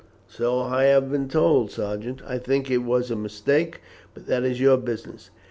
[0.27, 2.23] "So I have been told, Sergeant.
[2.25, 3.81] I think it was a mistake,
[4.15, 5.29] but that is your business.